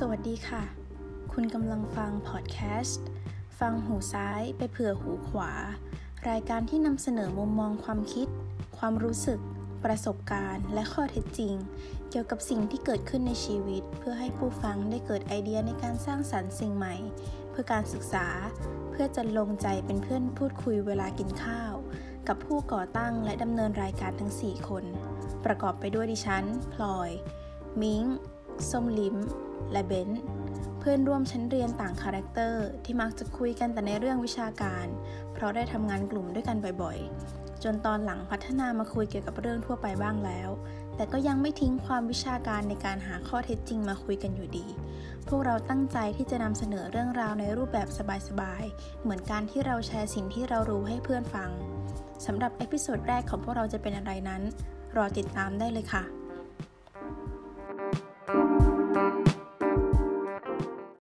[0.00, 0.62] สวัสดีค่ะ
[1.32, 3.06] คุณกำลังฟังพอดแคสต์
[3.58, 5.52] ฟังหูซ้ายไปเผื่อหูขวา
[6.28, 8.28] รายการที่นำเสนอมุมมองความคิด
[8.78, 9.40] ความรู้สึก
[9.84, 11.54] ประสบการณ์ และข้อเท็จจริง
[12.10, 16.96] เกี่ยวกับสิ่งที่เกิดขึ้นในชีวิต เพื่อให้ผู้ฟังได้เกิดไอเดียในการสร้างสรรค์สิ่งใหม่
[17.50, 18.26] เพื่อการศึกษา
[18.90, 21.74] เพื่อจะลงใจเป็นเพื่อนพูดคุยเวลากินข้าว
[22.28, 24.84] กับผู้ก่อตั้งและดำเนินรายการทั้ง 4 คน
[25.44, 27.10] ประกอบไปด้วยดิฉัน พลอย
[27.82, 28.04] มิง
[28.70, 29.16] ส้มลิ้ม
[29.72, 30.22] และเบนซ์
[30.78, 34.86] เพื่อนร่วมชั้นเรียนต่าง character ที่มักจะคุยกันแต่ในเรื่องวิชาการ
[35.32, 40.50] เพราะได้ทำงานกลุ่มด้วยกันบ่อยๆ จนตอนหลังพัฒนามาคุยเกี่ยวกับเรื่องทั่วไปบ้างแล้ว
[40.96, 44.66] แต่ก็ยังไม่ทิ้งความวิชาการในการหาข้อเท็จจริงมาคุยกันอยู่ดี
[45.28, 47.88] พวกเราตั้งใจที่จะนำเสนอเรื่องราวในรูปแบบ
[48.28, 51.50] สบายๆ เหมือนการที่เราแชร์สิ่งที่เรารู้ให้เพื่อนฟัง
[52.26, 54.42] สำหรับเอพิโซดแรกของพวกเราจะเป็นอะไรนั้น
[54.96, 56.04] รอติดตามได้เลยค่ะ